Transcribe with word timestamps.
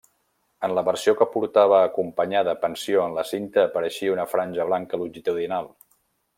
En 0.67 0.71
la 0.77 0.83
versió 0.87 1.13
que 1.19 1.27
portava 1.33 1.81
acompanyada 1.89 2.57
pensió 2.63 3.03
en 3.11 3.15
la 3.19 3.27
cinta 3.33 3.63
apareixia 3.69 4.17
una 4.17 4.29
franja 4.35 4.69
blanca 4.71 5.03
longitudinal. 5.05 5.75